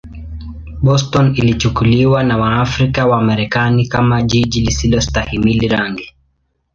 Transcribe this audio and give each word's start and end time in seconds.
Boston 0.81 1.33
ilichukuliwa 1.35 2.23
na 2.23 2.37
Waafrika-Wamarekani 2.37 3.87
kama 3.87 4.21
jiji 4.23 4.61
lisilostahimili 4.61 5.67
rangi. 5.67 6.13